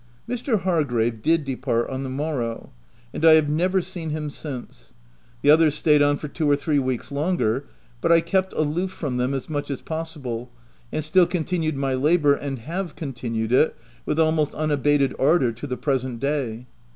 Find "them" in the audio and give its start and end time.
9.17-9.35